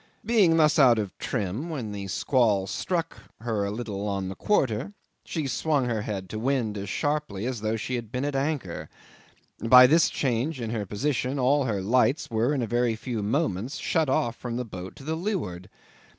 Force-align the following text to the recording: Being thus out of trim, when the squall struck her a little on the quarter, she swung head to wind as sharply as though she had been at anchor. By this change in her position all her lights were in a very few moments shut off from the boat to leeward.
Being 0.25 0.57
thus 0.57 0.79
out 0.79 0.97
of 0.97 1.15
trim, 1.19 1.69
when 1.69 1.91
the 1.91 2.07
squall 2.07 2.65
struck 2.65 3.19
her 3.41 3.63
a 3.65 3.69
little 3.69 4.07
on 4.07 4.29
the 4.29 4.35
quarter, 4.35 4.93
she 5.23 5.45
swung 5.45 5.87
head 5.89 6.27
to 6.31 6.39
wind 6.39 6.75
as 6.75 6.89
sharply 6.89 7.45
as 7.45 7.61
though 7.61 7.75
she 7.75 7.93
had 7.93 8.11
been 8.11 8.25
at 8.25 8.35
anchor. 8.35 8.89
By 9.59 9.85
this 9.85 10.09
change 10.09 10.59
in 10.59 10.71
her 10.71 10.87
position 10.87 11.37
all 11.37 11.65
her 11.65 11.83
lights 11.83 12.31
were 12.31 12.51
in 12.51 12.63
a 12.63 12.65
very 12.65 12.95
few 12.95 13.21
moments 13.21 13.77
shut 13.77 14.09
off 14.09 14.35
from 14.35 14.57
the 14.57 14.65
boat 14.65 14.95
to 14.95 15.03
leeward. 15.15 15.69